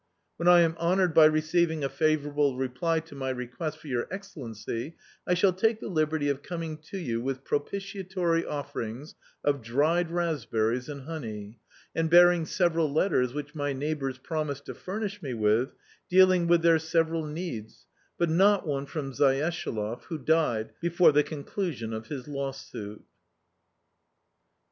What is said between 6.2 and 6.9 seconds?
of coming